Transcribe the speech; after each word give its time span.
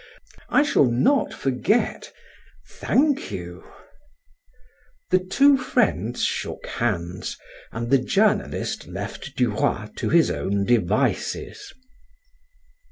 "I 0.49 0.63
shall 0.63 0.87
not 0.89 1.31
forget. 1.31 2.11
Thank 2.67 3.29
you." 3.29 3.63
The 5.11 5.57
friends 5.61 6.23
shook 6.23 6.65
hands 6.65 7.37
and 7.71 7.91
the 7.91 7.99
journalist 7.99 8.87
left 8.87 9.35
Duroy 9.35 9.89
to 9.97 10.09
his 10.09 10.31
own 10.31 10.65
devices. 10.65 11.71